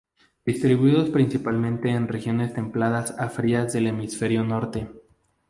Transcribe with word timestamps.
Distribuidos 0.47 1.11
principalmente 1.11 1.89
en 1.91 2.07
regiones 2.07 2.55
templadas 2.55 3.11
a 3.19 3.29
frías 3.29 3.71
del 3.71 3.85
Hemisferio 3.85 4.43
Norte. 4.43 4.89